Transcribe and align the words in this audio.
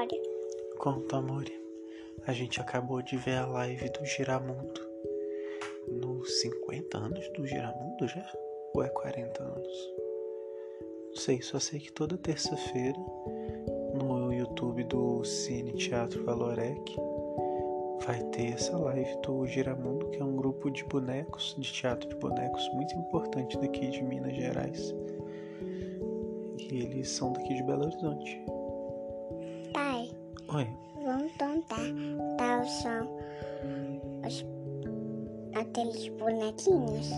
história. 0.00 0.22
Conta, 0.78 1.16
amor. 1.16 1.44
A 2.26 2.32
gente 2.32 2.60
acabou 2.60 3.02
de 3.02 3.16
ver 3.16 3.36
a 3.36 3.46
live 3.46 3.88
do 3.90 4.04
Giramundo. 4.04 4.80
Nos 5.90 6.40
50 6.40 6.98
anos 6.98 7.28
do 7.30 7.46
Giramundo 7.46 8.08
já? 8.08 8.32
Ou 8.74 8.82
é 8.82 8.88
40 8.88 9.42
anos? 9.42 9.94
Não 11.08 11.16
sei, 11.16 11.42
só 11.42 11.58
sei 11.58 11.80
que 11.80 11.92
toda 11.92 12.16
terça-feira 12.16 12.98
no 13.94 14.32
YouTube 14.32 14.84
do 14.84 15.24
Cine 15.24 15.72
Teatro 15.72 16.24
Valorec 16.24 16.96
vai 18.06 18.22
ter 18.30 18.52
essa 18.52 18.76
live 18.78 19.16
do 19.22 19.46
Giramundo, 19.46 20.08
que 20.10 20.20
é 20.20 20.24
um 20.24 20.36
grupo 20.36 20.70
de 20.70 20.84
bonecos, 20.84 21.54
de 21.58 21.72
teatro 21.72 22.08
de 22.08 22.14
bonecos 22.16 22.66
muito 22.72 22.94
importante 22.94 23.58
daqui 23.58 23.88
de 23.88 24.02
Minas 24.02 24.34
Gerais. 24.34 24.94
E 26.58 26.82
eles 26.82 27.08
são 27.10 27.32
daqui 27.32 27.54
de 27.54 27.62
Belo 27.64 27.84
Horizonte. 27.84 28.59
Oi, 30.52 30.66
vamos 31.04 31.30
tentar 31.34 31.78
dar 32.36 32.60
o 32.60 32.64
som 32.64 33.06
os, 34.26 34.44
aqueles 35.54 36.08
bonequinhos. 36.08 37.08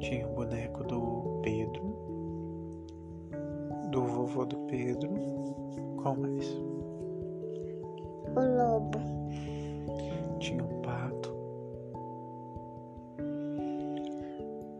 tinha 0.00 0.26
o 0.26 0.34
boneco 0.34 0.82
do 0.82 1.40
Pedro, 1.44 1.82
do 3.92 4.02
vovô 4.02 4.44
do 4.44 4.56
Pedro. 4.66 5.08
Qual 6.02 6.16
mais? 6.16 6.44
O 8.34 8.40
lobo, 8.40 8.98
Tinha 10.40 10.64
o 10.64 10.82
pato, 10.82 11.32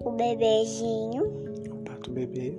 o 0.05 0.11
bebezinho 0.11 1.23
o 1.71 1.85
pato 1.85 2.11
bebê, 2.11 2.59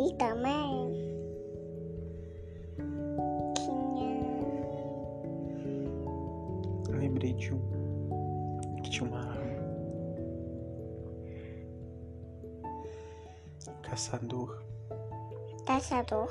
e 0.00 0.14
também 0.14 1.11
de 7.42 7.52
um 7.54 8.78
que 8.82 8.90
tinha 8.90 9.08
uma 9.08 9.18
arma. 9.18 9.52
Caçador. 13.82 14.62
caçador, 15.66 16.28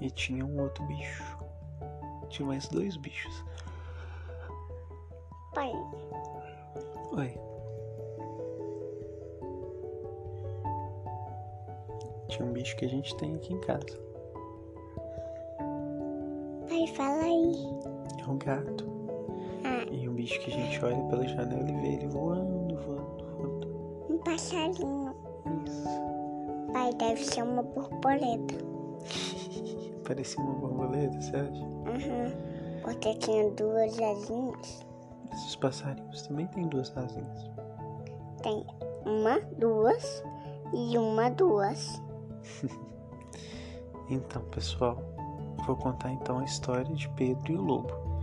E 0.00 0.10
tinha 0.10 0.44
um 0.44 0.60
outro 0.60 0.84
bicho. 0.86 1.38
Tinha 2.28 2.46
mais 2.48 2.66
dois 2.68 2.96
bichos. 2.96 3.44
pai, 5.54 5.70
Oi. 7.12 7.38
Tinha 12.28 12.48
um 12.48 12.52
bicho 12.52 12.74
que 12.76 12.84
a 12.86 12.88
gente 12.88 13.14
tem 13.16 13.36
aqui 13.36 13.52
em 13.52 13.60
casa. 13.60 13.98
pai, 16.68 16.86
fala 16.96 17.22
aí. 17.22 17.54
É 18.20 18.26
um 18.28 18.38
gato. 18.38 18.93
E 19.94 20.08
um 20.08 20.14
bicho 20.14 20.40
que 20.40 20.50
a 20.50 20.54
gente 20.54 20.84
olha 20.84 21.00
pela 21.04 21.26
janela 21.26 21.70
e 21.70 21.80
vê 21.80 21.88
ele 21.94 22.08
voando, 22.08 22.76
voando, 22.76 23.24
voando. 23.36 24.06
um 24.10 24.18
passarinho. 24.18 25.14
Isso. 25.64 26.72
Pai, 26.72 26.92
deve 26.94 27.24
ser 27.24 27.42
uma 27.42 27.62
borboleta. 27.62 28.56
Parecia 30.04 30.42
uma 30.42 30.54
borboleta, 30.54 31.20
você 31.20 31.36
acha? 31.36 31.64
Uhum. 31.64 32.82
Porque 32.82 33.14
tinha 33.14 33.48
duas 33.50 33.96
asinhas. 34.00 34.84
Esses 35.32 35.56
passarinhos 35.56 36.22
também 36.26 36.48
têm 36.48 36.66
duas 36.66 36.94
asinhas. 36.96 37.50
Tem 38.42 38.66
uma, 39.06 39.38
duas 39.58 40.24
e 40.72 40.98
uma, 40.98 41.30
duas. 41.30 42.02
Então, 44.10 44.42
pessoal, 44.50 44.98
vou 45.66 45.76
contar 45.76 46.12
então 46.12 46.38
a 46.38 46.44
história 46.44 46.84
de 46.94 47.08
Pedro 47.14 47.52
e 47.52 47.56
o 47.56 47.62
Lobo. 47.62 48.13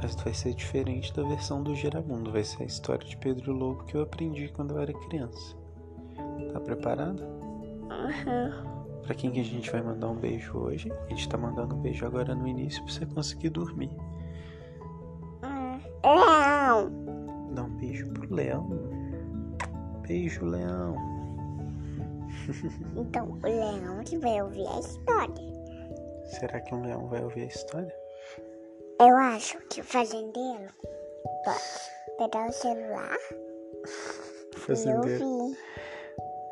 Mas 0.00 0.14
vai 0.14 0.32
ser 0.32 0.54
diferente 0.54 1.12
da 1.14 1.22
versão 1.22 1.62
do 1.62 1.74
Giramundo. 1.74 2.32
Vai 2.32 2.44
ser 2.44 2.62
a 2.62 2.66
história 2.66 3.06
de 3.06 3.16
Pedro 3.16 3.50
e 3.50 3.54
o 3.54 3.56
Lobo 3.56 3.84
que 3.84 3.96
eu 3.96 4.02
aprendi 4.02 4.48
quando 4.48 4.74
eu 4.74 4.80
era 4.80 4.92
criança. 4.92 5.56
Tá 6.52 6.60
preparado? 6.60 7.22
Uhum. 7.22 9.02
Pra 9.02 9.14
quem 9.14 9.30
que 9.30 9.40
a 9.40 9.44
gente 9.44 9.70
vai 9.70 9.82
mandar 9.82 10.08
um 10.08 10.16
beijo 10.16 10.56
hoje? 10.56 10.90
A 10.92 11.08
gente 11.08 11.28
tá 11.28 11.36
mandando 11.36 11.74
um 11.74 11.80
beijo 11.80 12.06
agora 12.06 12.34
no 12.34 12.46
início 12.46 12.82
pra 12.84 12.92
você 12.92 13.06
conseguir 13.06 13.50
dormir. 13.50 13.90
Leão. 16.04 16.90
Dá 17.54 17.62
um 17.62 17.70
beijo 17.76 18.06
pro 18.12 18.34
leão. 18.34 18.68
Beijo, 20.06 20.44
leão. 20.44 20.96
Então, 22.96 23.30
o 23.30 23.38
leão 23.42 24.04
que 24.04 24.16
vai 24.18 24.40
ouvir 24.42 24.66
a 24.66 24.80
história. 24.80 25.34
Será 26.24 26.60
que 26.60 26.74
um 26.74 26.82
leão 26.82 27.08
vai 27.08 27.22
ouvir 27.22 27.42
a 27.42 27.46
história? 27.46 27.94
Eu 29.00 29.16
acho 29.16 29.58
que 29.70 29.80
o 29.80 29.84
fazendeiro 29.84 30.74
pode 31.44 32.18
pegar 32.18 32.48
o 32.48 32.52
celular 32.52 33.16
e 34.52 34.58
Fazendeiro. 34.58 35.24
ouvir. 35.24 35.58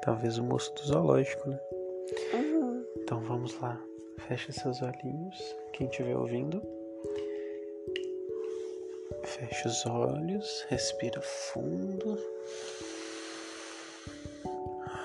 Talvez 0.02 0.38
o 0.38 0.44
moço 0.44 0.72
do 0.74 0.84
zoológico, 0.84 1.48
né? 1.48 1.58
Uhum. 2.34 2.86
Então 2.98 3.20
vamos 3.20 3.58
lá. 3.60 3.80
Fecha 4.28 4.52
seus 4.52 4.80
olhinhos. 4.80 5.56
Quem 5.72 5.88
estiver 5.88 6.16
ouvindo. 6.16 6.62
Fecha 9.24 9.68
os 9.68 9.84
olhos. 9.84 10.64
Respira 10.68 11.20
fundo. 11.20 12.16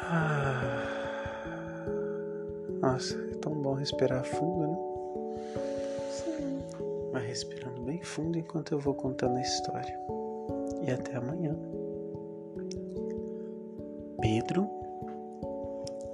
Ah. 0.03 0.87
Nossa, 2.81 3.15
é 3.15 3.35
tão 3.37 3.53
bom 3.53 3.73
respirar 3.73 4.23
fundo, 4.23 4.67
né? 4.67 4.90
Vai 7.11 7.27
respirando 7.27 7.81
bem 7.81 8.01
fundo 8.01 8.37
enquanto 8.37 8.71
eu 8.71 8.79
vou 8.79 8.93
contando 8.93 9.35
a 9.35 9.41
história. 9.41 9.99
E 10.85 10.91
até 10.91 11.15
amanhã. 11.15 11.57
Pedro 14.21 14.69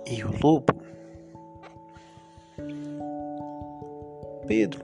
e 0.07 0.23
o 0.23 0.31
lobo. 0.41 0.73
Pedro 4.47 4.81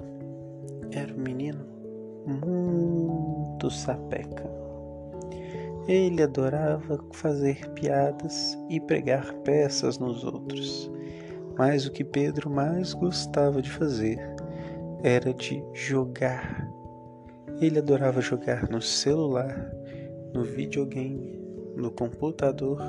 era 0.91 1.13
um 1.13 1.17
menino 1.17 1.65
muito 2.27 3.71
sapeca. 3.71 4.51
Ele 5.87 6.21
adorava 6.21 7.03
fazer 7.11 7.69
piadas 7.71 8.57
e 8.69 8.79
pregar 8.79 9.33
peças 9.39 9.97
nos 9.97 10.23
outros. 10.23 10.91
Mas 11.57 11.85
o 11.85 11.91
que 11.91 12.03
Pedro 12.03 12.49
mais 12.49 12.93
gostava 12.93 13.61
de 13.61 13.69
fazer 13.69 14.32
era 15.03 15.33
de 15.33 15.61
jogar. 15.73 16.65
Ele 17.59 17.77
adorava 17.77 18.21
jogar 18.21 18.69
no 18.69 18.81
celular, 18.81 19.69
no 20.33 20.43
videogame, 20.45 21.37
no 21.75 21.91
computador. 21.91 22.79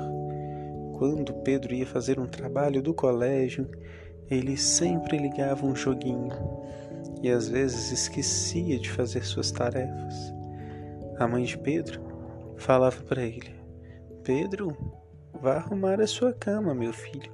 Quando 0.97 1.33
Pedro 1.43 1.73
ia 1.73 1.85
fazer 1.85 2.17
um 2.17 2.25
trabalho 2.25 2.81
do 2.81 2.93
colégio, 2.93 3.69
ele 4.29 4.55
sempre 4.55 5.17
ligava 5.17 5.65
um 5.65 5.75
joguinho 5.75 6.29
e 7.21 7.29
às 7.29 7.49
vezes 7.49 7.91
esquecia 7.91 8.79
de 8.79 8.89
fazer 8.89 9.25
suas 9.25 9.51
tarefas. 9.51 10.33
A 11.19 11.27
mãe 11.27 11.43
de 11.43 11.57
Pedro 11.57 12.01
falava 12.55 13.03
para 13.03 13.23
ele: 13.23 13.53
Pedro, 14.23 14.75
vá 15.33 15.57
arrumar 15.57 15.99
a 15.99 16.07
sua 16.07 16.31
cama, 16.31 16.73
meu 16.73 16.93
filho. 16.93 17.31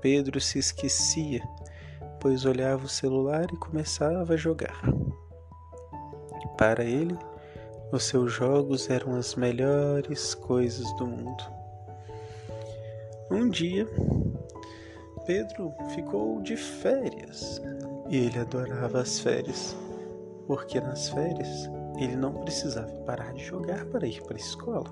Pedro 0.00 0.40
se 0.40 0.60
esquecia, 0.60 1.42
pois 2.20 2.44
olhava 2.44 2.84
o 2.84 2.88
celular 2.88 3.46
e 3.52 3.56
começava 3.56 4.34
a 4.34 4.36
jogar. 4.36 4.80
Para 6.56 6.84
ele, 6.84 7.18
os 7.90 8.04
seus 8.04 8.32
jogos 8.32 8.88
eram 8.88 9.16
as 9.16 9.34
melhores 9.34 10.34
coisas 10.34 10.94
do 10.96 11.06
mundo. 11.06 11.42
Um 13.30 13.48
dia, 13.48 13.88
Pedro 15.26 15.72
ficou 15.94 16.40
de 16.42 16.56
férias 16.56 17.60
e 18.08 18.16
ele 18.18 18.38
adorava 18.38 19.00
as 19.00 19.18
férias, 19.20 19.76
porque 20.46 20.80
nas 20.80 21.08
férias 21.08 21.70
ele 21.98 22.16
não 22.16 22.34
precisava 22.34 22.92
parar 23.06 23.32
de 23.32 23.44
jogar 23.44 23.84
para 23.86 24.06
ir 24.06 24.22
para 24.22 24.36
a 24.36 24.40
escola. 24.40 24.90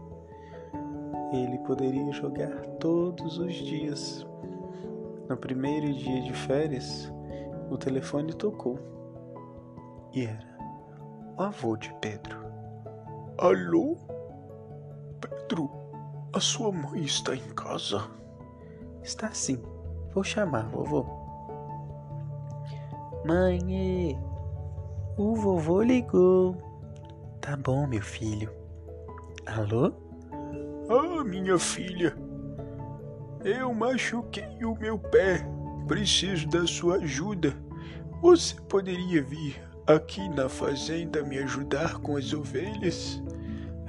Ele 1.32 1.58
poderia 1.58 2.11
jogar 2.12 2.64
todos 2.79 3.38
os 3.38 3.55
dias. 3.55 4.26
No 5.29 5.37
primeiro 5.37 5.93
dia 5.93 6.23
de 6.23 6.32
férias, 6.32 7.12
o 7.70 7.76
telefone 7.76 8.32
tocou 8.32 8.79
e 10.12 10.25
era 10.25 10.59
o 11.37 11.43
avô 11.43 11.76
de 11.76 11.93
Pedro. 12.00 12.38
Alô? 13.38 13.97
Pedro, 15.20 15.70
a 16.32 16.41
sua 16.41 16.73
mãe 16.73 17.03
está 17.03 17.35
em 17.35 17.55
casa? 17.55 18.11
Está 19.03 19.31
sim. 19.32 19.62
Vou 20.12 20.25
chamar, 20.25 20.69
vovô. 20.69 21.06
Mãe, 23.25 24.19
o 25.17 25.35
vovô 25.35 25.82
ligou. 25.82 26.56
Tá 27.41 27.56
bom, 27.56 27.87
meu 27.87 28.03
filho. 28.03 28.50
Alô? 29.47 29.93
Ah, 30.88 31.23
minha 31.25 31.59
filha. 31.59 32.17
Eu 33.44 33.73
machuquei 33.73 34.64
o 34.64 34.75
meu 34.75 34.99
pé 34.99 35.47
preciso 35.88 36.46
da 36.49 36.67
sua 36.67 36.96
ajuda. 36.96 37.56
Você 38.20 38.55
poderia 38.69 39.23
vir 39.23 39.61
aqui 39.87 40.29
na 40.29 40.49
fazenda 40.49 41.23
me 41.23 41.38
ajudar 41.38 41.99
com 42.00 42.17
as 42.17 42.32
ovelhas? 42.35 43.20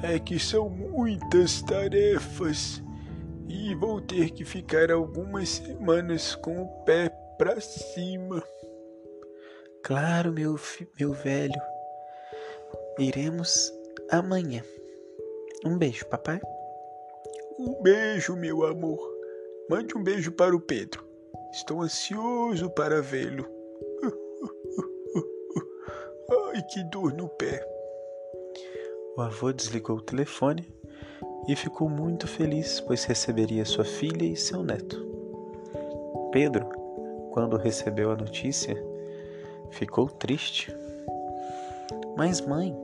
É 0.01 0.18
que 0.18 0.40
são 0.40 0.69
muitas 0.69 1.62
tarefas 1.62 2.81
e 3.50 3.75
vou 3.75 4.00
ter 4.00 4.30
que 4.30 4.46
ficar 4.46 4.90
algumas 4.90 5.50
semanas 5.50 6.36
com 6.36 6.63
o 6.63 6.68
pé 6.86 7.10
para 7.38 7.60
cima. 7.60 8.42
Claro, 9.84 10.31
meu, 10.31 10.57
meu 10.98 11.12
velho. 11.12 11.62
Iremos 12.98 13.74
amanhã. 14.10 14.63
Um 15.66 15.78
beijo, 15.78 16.06
papai. 16.06 16.40
Um 17.60 17.81
beijo, 17.81 18.38
meu 18.38 18.66
amor. 18.66 19.00
Mande 19.69 19.98
um 19.98 20.04
beijo 20.04 20.31
para 20.31 20.56
o 20.56 20.62
Pedro. 20.62 21.09
Estou 21.51 21.81
ansioso 21.81 22.69
para 22.69 23.01
vê-lo. 23.01 23.44
Ai, 26.54 26.62
que 26.69 26.84
dor 26.84 27.12
no 27.13 27.28
pé. 27.28 27.66
O 29.18 29.22
avô 29.22 29.51
desligou 29.51 29.98
o 29.98 30.01
telefone 30.01 30.72
e 31.48 31.56
ficou 31.56 31.90
muito 31.90 32.28
feliz, 32.28 32.80
pois 32.80 33.04
receberia 33.06 33.66
sua 33.66 33.84
filha 33.84 34.24
e 34.24 34.36
seu 34.36 34.62
neto. 34.62 35.04
Pedro, 36.31 36.69
quando 37.31 37.57
recebeu 37.57 38.12
a 38.12 38.16
notícia, 38.16 38.78
ficou 39.72 40.07
triste. 40.07 40.72
Mas, 42.16 42.42
mãe, 42.42 42.78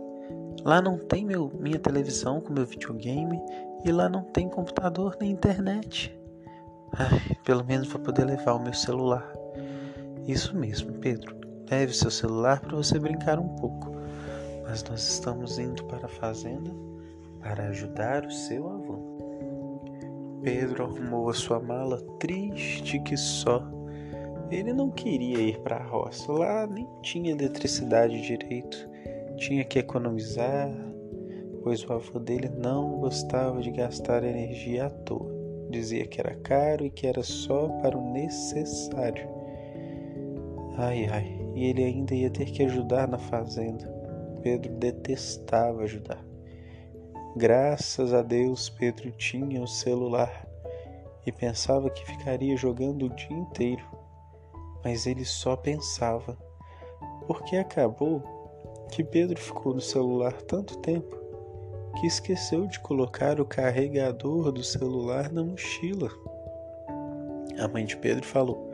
lá 0.63 0.81
não 0.81 0.97
tem 0.97 1.23
meu, 1.23 1.51
minha 1.59 1.77
televisão 1.77 2.41
com 2.41 2.51
meu 2.51 2.65
videogame 2.65 3.39
e 3.83 3.91
lá 3.91 4.09
não 4.09 4.23
tem 4.23 4.49
computador 4.49 5.15
nem 5.19 5.29
internet. 5.29 6.19
Ai, 6.97 7.35
pelo 7.43 7.63
menos 7.65 7.89
vou 7.89 7.99
poder 7.99 8.23
levar 8.23 8.53
o 8.53 8.63
meu 8.63 8.73
celular. 8.73 9.29
Isso 10.25 10.57
mesmo, 10.57 10.93
Pedro. 10.93 11.35
Leve 11.69 11.93
seu 11.93 12.09
celular 12.09 12.61
para 12.61 12.77
você 12.77 12.97
brincar 12.97 13.37
um 13.37 13.49
pouco. 13.57 13.91
Mas 14.63 14.83
nós 14.83 15.01
estamos 15.01 15.59
indo 15.59 15.83
para 15.85 16.05
a 16.05 16.09
fazenda 16.09 16.71
para 17.41 17.67
ajudar 17.67 18.25
o 18.25 18.31
seu 18.31 18.67
avô. 18.69 18.97
Pedro 20.41 20.85
arrumou 20.85 21.29
a 21.29 21.33
sua 21.33 21.59
mala 21.59 22.01
triste 22.19 22.99
que 22.99 23.17
só. 23.17 23.61
Ele 24.49 24.71
não 24.71 24.89
queria 24.89 25.39
ir 25.39 25.59
para 25.59 25.77
a 25.77 25.83
roça, 25.83 26.31
lá 26.31 26.65
nem 26.65 26.87
tinha 27.01 27.31
eletricidade 27.31 28.21
direito, 28.21 28.77
tinha 29.37 29.63
que 29.63 29.79
economizar, 29.79 30.69
pois 31.63 31.83
o 31.83 31.91
avô 31.91 32.19
dele 32.19 32.49
não 32.49 32.99
gostava 32.99 33.59
de 33.59 33.71
gastar 33.71 34.23
energia 34.23 34.85
à 34.85 34.89
toa. 34.89 35.34
Dizia 35.75 36.07
que 36.07 36.21
era 36.21 36.33
caro 36.35 36.85
e 36.85 36.89
que 36.89 37.05
era 37.05 37.21
só 37.21 37.67
para 37.81 37.97
o 37.97 38.13
necessário. 38.13 39.27
Ai 40.77 41.05
ai, 41.11 41.37
e 41.53 41.65
ele 41.65 41.83
ainda 41.83 42.15
ia 42.15 42.29
ter 42.29 42.45
que 42.45 42.63
ajudar 42.63 43.09
na 43.09 43.17
fazenda. 43.17 43.85
Pedro 44.41 44.71
detestava 44.75 45.83
ajudar. 45.83 46.23
Graças 47.35 48.13
a 48.13 48.21
Deus, 48.21 48.69
Pedro 48.69 49.11
tinha 49.11 49.61
o 49.61 49.67
celular 49.67 50.47
e 51.25 51.31
pensava 51.33 51.89
que 51.89 52.05
ficaria 52.05 52.55
jogando 52.55 53.07
o 53.07 53.13
dia 53.13 53.35
inteiro, 53.35 53.83
mas 54.81 55.05
ele 55.05 55.25
só 55.25 55.57
pensava, 55.57 56.37
porque 57.27 57.57
acabou 57.57 58.23
que 58.91 59.03
Pedro 59.03 59.37
ficou 59.37 59.73
no 59.73 59.81
celular 59.81 60.41
tanto 60.43 60.77
tempo 60.77 61.17
que 61.95 62.07
esqueceu 62.07 62.67
de 62.67 62.79
colocar 62.79 63.39
o 63.39 63.45
carregador 63.45 64.51
do 64.51 64.63
celular 64.63 65.31
na 65.31 65.43
mochila. 65.43 66.09
A 67.57 67.67
mãe 67.67 67.85
de 67.85 67.97
Pedro 67.97 68.25
falou: 68.25 68.69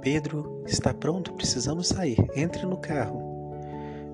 Pedro 0.00 0.62
está 0.66 0.92
pronto, 0.92 1.32
precisamos 1.34 1.88
sair, 1.88 2.18
entre 2.34 2.66
no 2.66 2.76
carro. 2.76 3.22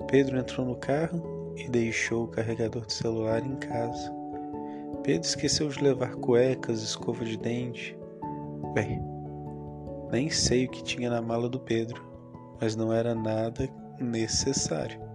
Pedro 0.09 0.37
entrou 0.37 0.65
no 0.65 0.75
carro 0.75 1.53
e 1.55 1.69
deixou 1.69 2.25
o 2.25 2.27
carregador 2.27 2.85
do 2.85 2.91
celular 2.91 3.45
em 3.45 3.55
casa. 3.55 4.11
Pedro 5.03 5.27
esqueceu 5.27 5.67
de 5.69 5.83
levar 5.83 6.15
cuecas, 6.15 6.81
escova 6.81 7.25
de 7.25 7.37
dente. 7.37 7.97
Bem, 8.73 9.01
nem 10.11 10.29
sei 10.29 10.65
o 10.65 10.69
que 10.69 10.83
tinha 10.83 11.09
na 11.09 11.21
mala 11.21 11.49
do 11.49 11.59
Pedro, 11.59 12.03
mas 12.59 12.75
não 12.75 12.93
era 12.93 13.15
nada 13.15 13.67
necessário. 13.99 15.10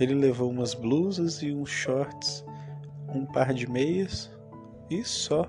Ele 0.00 0.14
levou 0.14 0.50
umas 0.50 0.74
blusas 0.74 1.42
e 1.42 1.52
uns 1.52 1.70
shorts, 1.70 2.44
um 3.14 3.26
par 3.26 3.52
de 3.52 3.68
meias 3.68 4.30
e 4.90 5.04
só. 5.04 5.46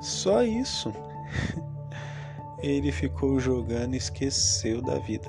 Só 0.00 0.42
isso. 0.42 0.92
Ele 2.62 2.92
ficou 2.92 3.38
jogando 3.38 3.94
e 3.94 3.98
esqueceu 3.98 4.82
da 4.82 4.98
vida. 4.98 5.28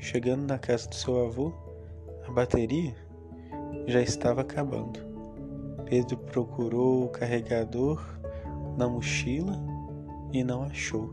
Chegando 0.00 0.46
na 0.46 0.58
casa 0.58 0.88
do 0.88 0.94
seu 0.94 1.26
avô, 1.26 1.52
a 2.26 2.32
bateria 2.32 2.94
já 3.86 4.00
estava 4.00 4.40
acabando. 4.40 5.00
Pedro 5.84 6.16
procurou 6.16 7.04
o 7.04 7.08
carregador 7.08 8.02
na 8.76 8.88
mochila 8.88 9.60
e 10.32 10.42
não 10.42 10.64
achou. 10.64 11.12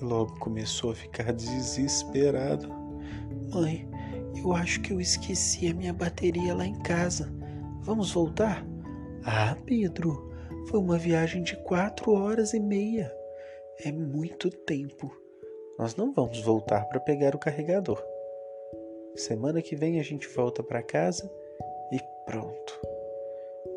E 0.00 0.04
logo 0.04 0.38
começou 0.38 0.90
a 0.90 0.94
ficar 0.94 1.32
desesperado. 1.32 2.68
Mãe, 3.52 3.88
eu 4.36 4.52
acho 4.52 4.80
que 4.80 4.92
eu 4.92 5.00
esqueci 5.00 5.68
a 5.68 5.74
minha 5.74 5.92
bateria 5.92 6.54
lá 6.54 6.66
em 6.66 6.78
casa. 6.82 7.32
Vamos 7.82 8.12
voltar? 8.12 8.64
Ah, 9.24 9.56
Pedro, 9.64 10.32
foi 10.68 10.80
uma 10.80 10.98
viagem 10.98 11.42
de 11.42 11.56
quatro 11.64 12.12
horas 12.12 12.54
e 12.54 12.60
meia. 12.60 13.12
É 13.84 13.92
muito 13.92 14.50
tempo. 14.50 15.10
Nós 15.78 15.96
não 15.96 16.12
vamos 16.12 16.40
voltar 16.40 16.84
para 16.86 17.00
pegar 17.00 17.34
o 17.34 17.38
carregador. 17.38 18.02
Semana 19.14 19.60
que 19.60 19.76
vem 19.76 20.00
a 20.00 20.02
gente 20.02 20.28
volta 20.28 20.62
para 20.62 20.82
casa 20.82 21.30
e 21.90 21.98
pronto. 22.24 22.80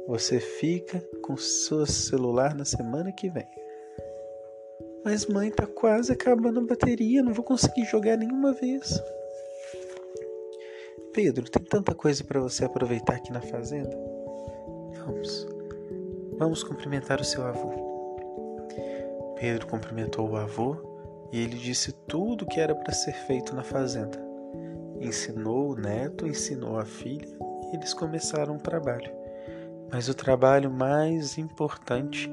Você 0.08 0.40
fica 0.40 1.00
com 1.22 1.36
seu 1.36 1.86
celular 1.86 2.54
na 2.54 2.64
semana 2.64 3.12
que 3.12 3.30
vem. 3.30 3.48
Mas 5.04 5.26
mãe, 5.26 5.52
tá 5.52 5.68
quase 5.68 6.12
acabando 6.12 6.60
a 6.60 6.66
bateria, 6.66 7.22
não 7.22 7.34
vou 7.34 7.44
conseguir 7.44 7.86
jogar 7.86 8.18
nenhuma 8.18 8.54
vez. 8.54 9.02
Pedro, 11.16 11.50
tem 11.50 11.64
tanta 11.64 11.96
coisa 11.96 12.24
para 12.24 12.40
você 12.40 12.66
aproveitar 12.66 13.16
aqui 13.16 13.32
na 13.32 13.42
fazenda. 13.42 13.98
Vamos. 15.06 15.48
Vamos 16.38 16.64
cumprimentar 16.64 17.20
o 17.22 17.24
seu 17.26 17.44
avô. 17.44 17.72
Pedro 19.40 19.66
cumprimentou 19.66 20.30
o 20.30 20.36
avô 20.36 20.78
e 21.32 21.42
ele 21.42 21.58
disse 21.58 21.92
tudo 22.08 22.44
o 22.44 22.48
que 22.48 22.60
era 22.60 22.76
para 22.76 22.94
ser 22.94 23.14
feito 23.14 23.56
na 23.56 23.64
fazenda 23.64 24.26
ensinou 25.00 25.72
o 25.72 25.76
neto, 25.76 26.28
ensinou 26.28 26.80
a 26.80 26.86
filha 26.86 27.28
e 27.72 27.76
eles 27.76 27.94
começaram 27.94 28.56
o 28.56 28.60
trabalho. 28.60 29.12
Mas 29.92 30.10
o 30.10 30.14
trabalho 30.14 30.72
mais 30.72 31.38
importante 31.38 32.32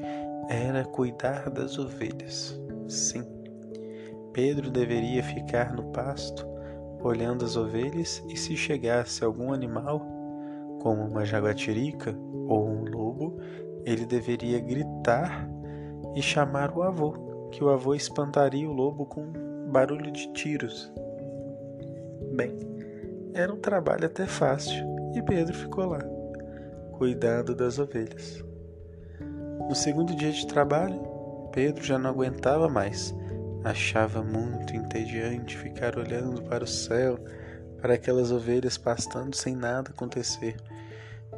era 0.48 0.84
cuidar 0.84 1.50
das 1.50 1.78
ovelhas. 1.78 2.58
Sim, 2.88 3.24
Pedro 4.32 4.70
deveria 4.70 5.22
ficar 5.22 5.72
no 5.72 5.92
pasto 5.92 6.46
olhando 7.02 7.44
as 7.44 7.56
ovelhas 7.56 8.22
e 8.28 8.36
se 8.36 8.56
chegasse 8.56 9.24
algum 9.24 9.52
animal, 9.52 10.00
como 10.80 11.02
uma 11.02 11.24
jaguatirica 11.24 12.14
ou 12.46 12.68
um 12.68 12.84
lobo, 12.84 13.38
ele 13.84 14.04
deveria 14.04 14.60
gritar 14.60 15.48
e 16.14 16.22
chamar 16.22 16.76
o 16.76 16.82
avô, 16.82 17.48
que 17.50 17.62
o 17.62 17.70
avô 17.70 17.94
espantaria 17.94 18.68
o 18.68 18.72
lobo 18.72 19.06
com 19.06 19.32
barulho 19.70 20.10
de 20.10 20.32
tiros. 20.32 20.92
Bem, 22.34 22.58
era 23.34 23.52
um 23.52 23.58
trabalho 23.58 24.06
até 24.06 24.26
fácil 24.26 24.84
e 25.14 25.22
Pedro 25.22 25.54
ficou 25.54 25.86
lá, 25.86 26.00
cuidando 26.92 27.54
das 27.54 27.78
ovelhas. 27.78 28.44
No 29.68 29.74
segundo 29.74 30.14
dia 30.14 30.32
de 30.32 30.46
trabalho, 30.46 31.00
Pedro 31.52 31.84
já 31.84 31.98
não 31.98 32.10
aguentava 32.10 32.68
mais. 32.68 33.14
Achava 33.64 34.24
muito 34.24 34.74
entediante 34.74 35.56
ficar 35.56 35.96
olhando 35.96 36.42
para 36.42 36.64
o 36.64 36.66
céu, 36.66 37.16
para 37.80 37.94
aquelas 37.94 38.32
ovelhas 38.32 38.76
pastando 38.76 39.36
sem 39.36 39.54
nada 39.54 39.90
acontecer. 39.90 40.56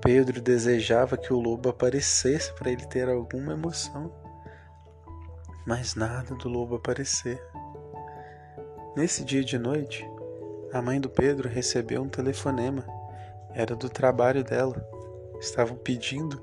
Pedro 0.00 0.40
desejava 0.40 1.18
que 1.18 1.34
o 1.34 1.38
lobo 1.38 1.68
aparecesse 1.68 2.50
para 2.54 2.70
ele 2.70 2.86
ter 2.86 3.10
alguma 3.10 3.52
emoção. 3.52 4.10
Mas 5.66 5.94
nada 5.94 6.34
do 6.34 6.48
lobo 6.48 6.76
aparecer. 6.76 7.42
Nesse 8.96 9.22
dia 9.22 9.44
de 9.44 9.58
noite, 9.58 10.08
a 10.72 10.80
mãe 10.80 10.98
do 10.98 11.10
Pedro 11.10 11.46
recebeu 11.46 12.02
um 12.02 12.08
telefonema. 12.08 12.86
Era 13.52 13.76
do 13.76 13.90
trabalho 13.90 14.42
dela. 14.42 14.82
Estavam 15.40 15.76
pedindo 15.76 16.42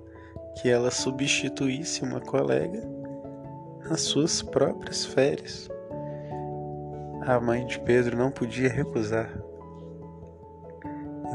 que 0.62 0.70
ela 0.70 0.92
substituísse 0.92 2.04
uma 2.04 2.20
colega 2.20 3.01
nas 3.92 4.04
suas 4.04 4.42
próprias 4.42 5.06
férias. 5.06 5.70
A 7.24 7.42
mãe 7.42 7.66
de 7.66 7.78
Pedro 7.82 8.18
não 8.18 8.32
podia 8.32 8.70
recusar. 8.70 9.30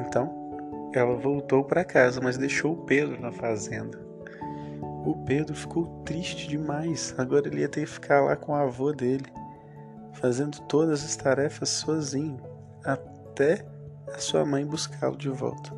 Então, 0.01 0.91
ela 0.95 1.15
voltou 1.17 1.63
para 1.63 1.85
casa, 1.85 2.19
mas 2.19 2.39
deixou 2.39 2.73
o 2.73 2.85
Pedro 2.87 3.21
na 3.21 3.31
fazenda. 3.31 4.01
o 5.05 5.23
Pedro 5.27 5.55
ficou 5.55 6.03
triste 6.03 6.49
demais. 6.49 7.15
Agora 7.19 7.47
ele 7.47 7.61
ia 7.61 7.69
ter 7.69 7.83
que 7.83 7.91
ficar 7.91 8.23
lá 8.23 8.35
com 8.35 8.53
o 8.53 8.57
avô 8.57 8.91
dele, 8.91 9.27
fazendo 10.15 10.59
todas 10.63 11.05
as 11.05 11.15
tarefas 11.15 11.69
sozinho, 11.69 12.41
até 12.83 13.67
a 14.09 14.19
sua 14.19 14.47
mãe 14.47 14.65
buscá-lo 14.65 15.17
de 15.19 15.29
volta. 15.29 15.71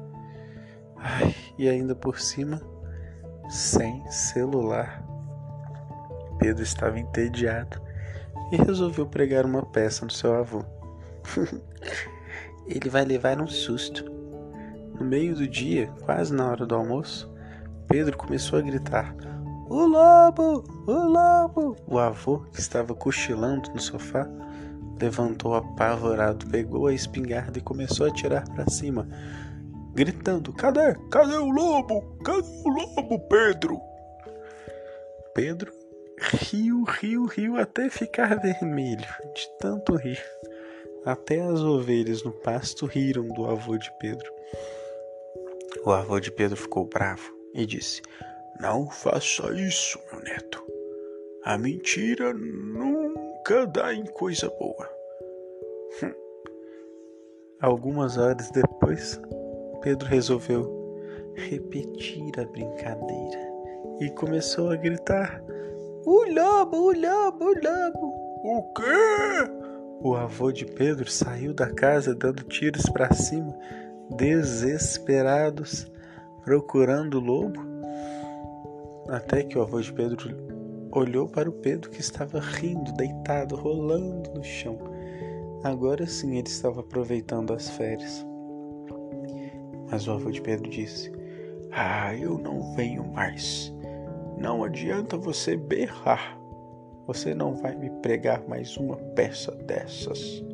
Ai, 0.96 1.34
e 1.58 1.68
ainda 1.68 1.96
por 1.96 2.20
cima, 2.20 2.62
sem 3.50 4.08
celular. 4.08 5.07
Pedro 6.38 6.62
estava 6.62 6.98
entediado 6.98 7.80
e 8.50 8.56
resolveu 8.56 9.06
pregar 9.06 9.44
uma 9.44 9.64
peça 9.64 10.04
no 10.04 10.10
seu 10.10 10.34
avô. 10.34 10.64
Ele 12.66 12.88
vai 12.88 13.04
levar 13.04 13.40
um 13.40 13.46
susto. 13.46 14.04
No 14.98 15.04
meio 15.04 15.34
do 15.34 15.46
dia, 15.46 15.90
quase 16.04 16.34
na 16.34 16.50
hora 16.50 16.66
do 16.66 16.74
almoço, 16.74 17.30
Pedro 17.86 18.16
começou 18.16 18.58
a 18.58 18.62
gritar: 18.62 19.14
O 19.68 19.86
lobo! 19.86 20.64
O 20.86 20.92
lobo! 20.92 21.76
O 21.86 21.98
avô, 21.98 22.40
que 22.52 22.60
estava 22.60 22.94
cochilando 22.94 23.70
no 23.70 23.80
sofá, 23.80 24.28
levantou 25.00 25.54
apavorado, 25.54 26.46
pegou 26.46 26.86
a 26.86 26.92
espingarda 26.92 27.58
e 27.58 27.62
começou 27.62 28.06
a 28.06 28.08
atirar 28.10 28.48
para 28.48 28.68
cima, 28.68 29.08
gritando: 29.94 30.52
Cadê? 30.52 30.94
Cadê 31.10 31.36
o 31.36 31.50
lobo? 31.50 32.18
Cadê 32.24 32.48
o 32.64 32.68
lobo, 32.68 33.18
Pedro? 33.28 33.80
Pedro 35.34 35.77
riu, 36.20 36.84
riu, 36.84 37.26
riu 37.26 37.56
até 37.56 37.88
ficar 37.88 38.40
vermelho, 38.40 39.06
de 39.34 39.48
tanto 39.58 39.94
rir. 39.96 40.22
Até 41.04 41.40
as 41.40 41.60
ovelhas 41.60 42.22
no 42.22 42.32
pasto 42.32 42.86
riram 42.86 43.26
do 43.28 43.46
avô 43.46 43.76
de 43.78 43.90
Pedro. 43.98 44.30
O 45.84 45.90
avô 45.90 46.18
de 46.20 46.30
Pedro 46.30 46.56
ficou 46.56 46.84
bravo 46.84 47.32
e 47.54 47.64
disse: 47.64 48.02
Não 48.60 48.90
faça 48.90 49.52
isso, 49.54 49.98
meu 50.10 50.20
neto. 50.22 50.62
A 51.44 51.56
mentira 51.56 52.34
nunca 52.34 53.66
dá 53.66 53.94
em 53.94 54.04
coisa 54.04 54.48
boa. 54.58 54.90
Hum. 56.02 56.12
Algumas 57.60 58.18
horas 58.18 58.50
depois, 58.50 59.20
Pedro 59.80 60.06
resolveu 60.06 60.78
repetir 61.34 62.38
a 62.38 62.44
brincadeira 62.44 63.48
e 64.00 64.10
começou 64.10 64.70
a 64.70 64.76
gritar: 64.76 65.42
O 66.10 66.24
lobo, 66.24 66.86
o 66.86 66.92
lobo, 66.98 67.44
o 67.44 67.54
lobo! 67.54 68.14
O 68.42 68.62
quê? 68.72 69.52
O 70.00 70.14
avô 70.14 70.50
de 70.50 70.64
Pedro 70.64 71.06
saiu 71.10 71.52
da 71.52 71.70
casa 71.70 72.14
dando 72.14 72.44
tiros 72.44 72.86
para 72.86 73.12
cima, 73.12 73.54
desesperados, 74.16 75.86
procurando 76.42 77.18
o 77.18 77.20
lobo. 77.20 77.60
Até 79.10 79.42
que 79.42 79.58
o 79.58 79.60
avô 79.60 79.82
de 79.82 79.92
Pedro 79.92 80.34
olhou 80.92 81.28
para 81.28 81.50
o 81.50 81.52
Pedro 81.52 81.90
que 81.90 82.00
estava 82.00 82.40
rindo, 82.40 82.90
deitado, 82.94 83.54
rolando 83.54 84.30
no 84.32 84.42
chão. 84.42 84.78
Agora 85.62 86.06
sim 86.06 86.38
ele 86.38 86.48
estava 86.48 86.80
aproveitando 86.80 87.52
as 87.52 87.68
férias. 87.68 88.26
Mas 89.90 90.08
o 90.08 90.12
avô 90.12 90.30
de 90.30 90.40
Pedro 90.40 90.70
disse: 90.70 91.12
Ah, 91.70 92.16
eu 92.16 92.38
não 92.38 92.74
venho 92.74 93.06
mais. 93.12 93.76
Não 94.40 94.62
adianta 94.62 95.16
você 95.16 95.56
berrar. 95.56 96.38
Você 97.08 97.34
não 97.34 97.54
vai 97.56 97.74
me 97.74 97.90
pregar 98.02 98.46
mais 98.46 98.76
uma 98.76 98.96
peça 98.96 99.50
dessas, 99.50 100.44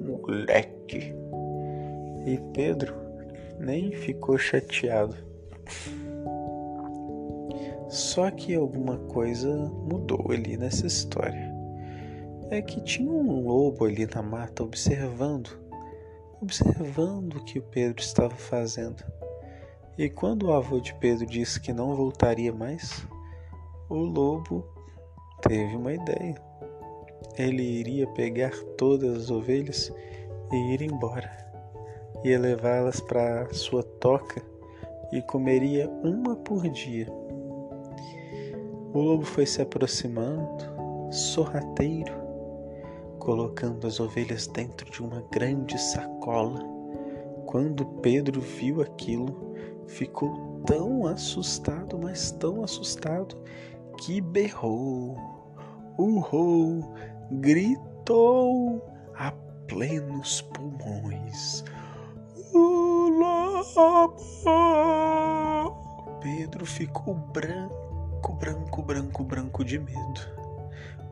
moleque. 0.00 1.14
E 2.26 2.38
Pedro 2.52 2.94
nem 3.58 3.92
ficou 3.92 4.36
chateado. 4.36 5.16
Só 7.88 8.30
que 8.30 8.54
alguma 8.54 8.98
coisa 8.98 9.48
mudou 9.56 10.30
ali 10.30 10.56
nessa 10.56 10.86
história. 10.86 11.50
É 12.50 12.60
que 12.60 12.80
tinha 12.82 13.10
um 13.10 13.46
lobo 13.46 13.86
ali 13.86 14.06
na 14.06 14.22
mata 14.22 14.62
observando, 14.62 15.48
observando 16.42 17.36
o 17.36 17.44
que 17.44 17.58
o 17.58 17.62
Pedro 17.62 18.02
estava 18.02 18.34
fazendo. 18.34 19.02
E 19.96 20.10
quando 20.10 20.46
o 20.46 20.52
avô 20.52 20.80
de 20.80 20.92
Pedro 20.94 21.24
disse 21.24 21.60
que 21.60 21.72
não 21.72 21.94
voltaria 21.94 22.52
mais, 22.52 23.06
o 23.88 23.96
lobo 23.96 24.64
teve 25.42 25.76
uma 25.76 25.92
ideia. 25.92 26.34
Ele 27.36 27.62
iria 27.62 28.06
pegar 28.08 28.52
todas 28.76 29.16
as 29.16 29.30
ovelhas 29.30 29.92
e 30.52 30.56
ir 30.74 30.82
embora. 30.82 31.30
Ia 32.24 32.38
levá-las 32.38 33.00
para 33.00 33.52
sua 33.52 33.82
toca 33.82 34.42
e 35.12 35.20
comeria 35.22 35.88
uma 36.02 36.36
por 36.36 36.68
dia. 36.68 37.06
O 38.92 39.00
lobo 39.00 39.24
foi 39.24 39.44
se 39.44 39.60
aproximando, 39.60 40.64
sorrateiro, 41.10 42.12
colocando 43.18 43.86
as 43.86 43.98
ovelhas 44.00 44.46
dentro 44.46 44.90
de 44.90 45.02
uma 45.02 45.22
grande 45.32 45.78
sacola. 45.80 46.60
Quando 47.46 47.84
Pedro 48.00 48.40
viu 48.40 48.80
aquilo, 48.80 49.54
ficou 49.86 50.62
tão 50.64 51.06
assustado, 51.06 51.98
mas 51.98 52.30
tão 52.32 52.62
assustado, 52.62 53.36
que 53.96 54.20
berrou 54.20 55.34
urrou, 55.98 56.94
gritou 57.30 58.82
a 59.16 59.30
plenos 59.68 60.42
pulmões. 60.42 61.64
O 62.52 63.08
lobo! 63.08 64.14
Pedro 66.20 66.66
ficou 66.66 67.14
branco, 67.14 68.32
branco, 68.34 68.82
branco, 68.82 69.24
branco 69.24 69.64
de 69.64 69.78
medo, 69.78 70.20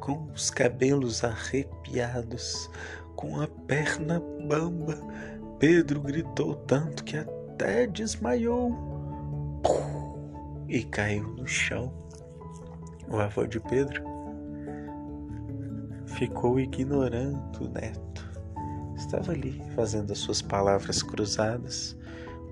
com 0.01 0.25
os 0.33 0.51
cabelos 0.51 1.23
arrepiados, 1.23 2.71
com 3.15 3.41
a 3.41 3.47
perna 3.47 4.21
bamba. 4.49 4.99
Pedro 5.59 6.01
gritou 6.01 6.55
tanto 6.55 7.05
que 7.05 7.17
até 7.17 7.87
desmaiou 7.87 8.73
e 10.69 10.83
caiu 10.83 11.29
no 11.29 11.47
chão. 11.47 12.02
O 13.13 13.19
avô 13.19 13.45
de 13.45 13.61
Pedro 13.61 14.03
ficou 16.07 16.59
ignorando 16.59 17.63
o 17.63 17.69
neto. 17.69 18.27
Estava 18.97 19.33
ali 19.33 19.61
fazendo 19.75 20.13
as 20.13 20.19
suas 20.19 20.41
palavras 20.41 21.03
cruzadas, 21.03 21.95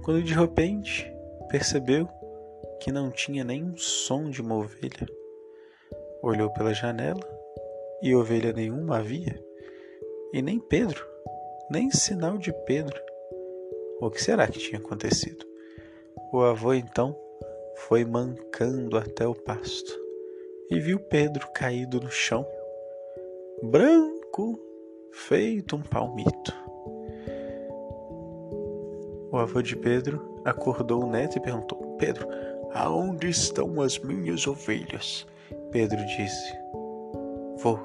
quando 0.02 0.22
de 0.22 0.34
repente 0.34 1.10
percebeu 1.48 2.06
que 2.78 2.92
não 2.92 3.10
tinha 3.10 3.42
nenhum 3.42 3.74
som 3.74 4.28
de 4.28 4.42
uma 4.42 4.54
ovelha. 4.54 5.08
Olhou 6.22 6.52
pela 6.52 6.74
janela 6.74 7.26
e 8.02 8.14
ovelha 8.14 8.52
nenhuma 8.52 8.98
havia, 8.98 9.42
e 10.30 10.42
nem 10.42 10.60
Pedro, 10.60 11.02
nem 11.70 11.90
sinal 11.90 12.36
de 12.36 12.52
Pedro. 12.66 13.00
O 13.98 14.10
que 14.10 14.22
será 14.22 14.46
que 14.46 14.58
tinha 14.58 14.78
acontecido? 14.78 15.42
O 16.30 16.42
avô 16.42 16.74
então 16.74 17.18
foi 17.88 18.04
mancando 18.04 18.98
até 18.98 19.26
o 19.26 19.34
pasto 19.34 20.09
e 20.70 20.78
viu 20.78 21.00
Pedro 21.00 21.50
caído 21.52 22.00
no 22.00 22.10
chão 22.10 22.46
branco, 23.62 24.58
feito 25.12 25.76
um 25.76 25.82
palmito. 25.82 26.54
O 29.30 29.36
avô 29.36 29.60
de 29.60 29.76
Pedro 29.76 30.40
acordou 30.44 31.04
o 31.04 31.10
neto 31.10 31.36
e 31.36 31.40
perguntou: 31.40 31.96
Pedro, 31.98 32.26
aonde 32.72 33.28
estão 33.28 33.80
as 33.80 33.98
minhas 33.98 34.46
ovelhas? 34.46 35.26
Pedro 35.70 35.98
disse: 36.06 36.54
Vô, 37.58 37.78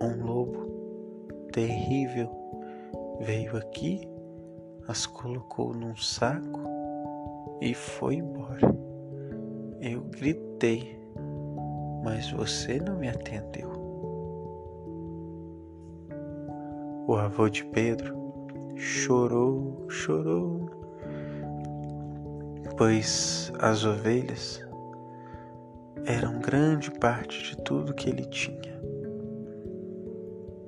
um 0.00 0.24
lobo 0.24 0.66
terrível 1.52 2.30
veio 3.20 3.56
aqui, 3.56 4.08
as 4.86 5.06
colocou 5.06 5.74
num 5.74 5.96
saco 5.96 6.60
e 7.60 7.74
foi 7.74 8.16
embora. 8.16 8.60
Eu 9.80 10.02
gritei, 10.02 10.95
mas 12.06 12.30
você 12.30 12.78
não 12.78 12.94
me 12.98 13.08
atendeu. 13.08 13.68
O 17.08 17.16
avô 17.16 17.48
de 17.48 17.64
Pedro 17.64 18.16
chorou, 18.76 19.84
chorou, 19.88 20.70
pois 22.76 23.52
as 23.58 23.84
ovelhas 23.84 24.64
eram 26.04 26.38
grande 26.38 26.92
parte 26.92 27.42
de 27.42 27.56
tudo 27.64 27.92
que 27.92 28.08
ele 28.08 28.24
tinha. 28.26 28.80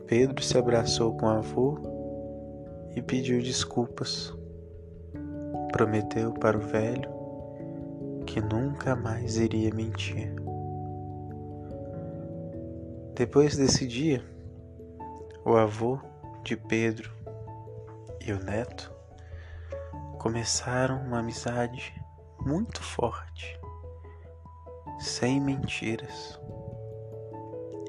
Pedro 0.08 0.42
se 0.42 0.58
abraçou 0.58 1.16
com 1.16 1.26
o 1.26 1.28
avô 1.28 1.78
e 2.96 3.00
pediu 3.00 3.40
desculpas. 3.40 4.36
Prometeu 5.70 6.32
para 6.32 6.58
o 6.58 6.60
velho 6.60 7.08
que 8.26 8.40
nunca 8.40 8.96
mais 8.96 9.36
iria 9.36 9.72
mentir. 9.72 10.47
Depois 13.18 13.56
desse 13.56 13.84
dia, 13.84 14.24
o 15.44 15.56
avô 15.56 15.98
de 16.44 16.56
Pedro 16.56 17.10
e 18.24 18.32
o 18.32 18.38
neto 18.38 18.94
começaram 20.20 21.02
uma 21.02 21.18
amizade 21.18 21.92
muito 22.40 22.80
forte. 22.80 23.58
sem 25.00 25.40
mentiras. 25.40 26.38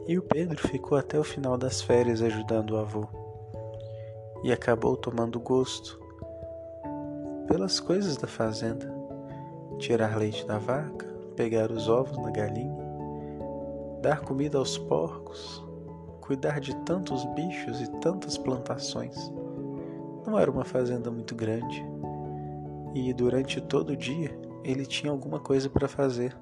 E 0.07 0.17
o 0.17 0.23
Pedro 0.23 0.67
ficou 0.67 0.97
até 0.97 1.19
o 1.19 1.23
final 1.23 1.59
das 1.59 1.79
férias 1.79 2.23
ajudando 2.23 2.71
o 2.71 2.77
avô 2.77 3.07
e 4.43 4.51
acabou 4.51 4.97
tomando 4.97 5.39
gosto 5.39 5.99
pelas 7.47 7.79
coisas 7.79 8.17
da 8.17 8.27
fazenda: 8.27 8.91
tirar 9.77 10.17
leite 10.17 10.43
da 10.47 10.57
vaca, 10.57 11.05
pegar 11.35 11.69
os 11.71 11.87
ovos 11.87 12.17
da 12.17 12.31
galinha, 12.31 12.78
dar 14.01 14.21
comida 14.21 14.57
aos 14.57 14.77
porcos, 14.77 15.63
cuidar 16.21 16.59
de 16.59 16.75
tantos 16.83 17.25
bichos 17.33 17.81
e 17.81 17.91
tantas 17.99 18.37
plantações. 18.37 19.31
Não 20.25 20.37
era 20.37 20.49
uma 20.49 20.63
fazenda 20.63 21.09
muito 21.09 21.35
grande 21.35 21.83
e 22.93 23.13
durante 23.13 23.61
todo 23.61 23.91
o 23.91 23.97
dia 23.97 24.37
ele 24.63 24.85
tinha 24.85 25.11
alguma 25.11 25.39
coisa 25.39 25.69
para 25.69 25.87
fazer. 25.87 26.35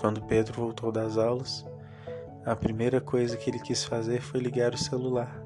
Quando 0.00 0.22
Pedro 0.22 0.54
voltou 0.54 0.90
das 0.90 1.18
aulas, 1.18 1.66
a 2.44 2.56
primeira 2.56 3.00
coisa 3.00 3.36
que 3.36 3.50
ele 3.50 3.58
quis 3.58 3.84
fazer 3.84 4.20
foi 4.20 4.40
ligar 4.40 4.72
o 4.72 4.78
celular. 4.78 5.44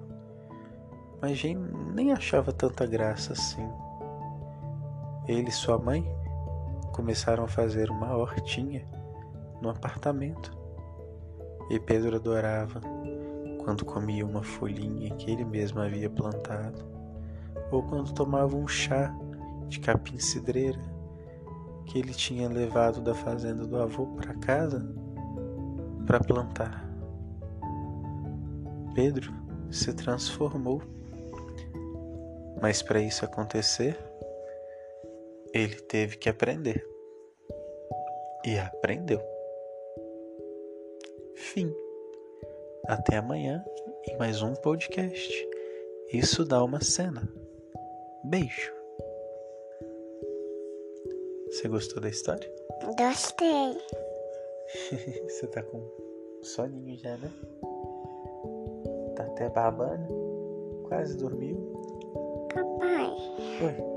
Mas 1.20 1.38
Jane 1.38 1.68
nem 1.94 2.12
achava 2.12 2.52
tanta 2.52 2.86
graça 2.86 3.32
assim. 3.32 3.68
Ele 5.26 5.48
e 5.48 5.52
sua 5.52 5.78
mãe 5.78 6.06
começaram 6.92 7.44
a 7.44 7.48
fazer 7.48 7.90
uma 7.90 8.16
hortinha 8.16 8.86
no 9.64 9.70
apartamento. 9.70 10.56
E 11.70 11.80
Pedro 11.80 12.16
adorava 12.16 12.80
quando 13.64 13.84
comia 13.84 14.24
uma 14.24 14.42
folhinha 14.42 15.14
que 15.16 15.30
ele 15.30 15.44
mesmo 15.44 15.80
havia 15.80 16.10
plantado, 16.10 16.84
ou 17.72 17.82
quando 17.82 18.12
tomava 18.12 18.54
um 18.54 18.68
chá 18.68 19.12
de 19.68 19.80
capim 19.80 20.18
cidreira 20.18 20.78
que 21.86 21.98
ele 21.98 22.12
tinha 22.12 22.48
levado 22.48 23.00
da 23.00 23.14
fazenda 23.14 23.66
do 23.66 23.76
avô 23.80 24.06
para 24.08 24.34
casa 24.34 24.86
para 26.06 26.20
plantar. 26.20 26.84
Pedro 28.94 29.32
se 29.70 29.92
transformou. 29.94 30.82
Mas 32.60 32.82
para 32.82 33.00
isso 33.00 33.24
acontecer, 33.24 33.98
ele 35.52 35.74
teve 35.74 36.16
que 36.16 36.28
aprender. 36.28 36.86
E 38.44 38.58
aprendeu. 38.58 39.33
Fim. 41.54 41.72
Até 42.88 43.18
amanhã 43.18 43.64
em 44.08 44.16
mais 44.18 44.42
um 44.42 44.54
podcast. 44.54 45.48
Isso 46.12 46.44
dá 46.44 46.60
uma 46.64 46.82
cena. 46.82 47.32
Beijo. 48.24 48.72
Você 51.46 51.68
gostou 51.68 52.02
da 52.02 52.08
história? 52.08 52.52
Gostei. 52.98 53.78
Você 55.28 55.46
tá 55.46 55.62
com 55.62 55.80
soninho 56.42 56.98
já, 56.98 57.16
né? 57.18 57.30
Tá 59.14 59.22
até 59.22 59.48
babando. 59.48 60.82
Quase 60.88 61.16
dormiu. 61.16 61.56
Papai, 62.52 63.14
Oi. 63.62 63.93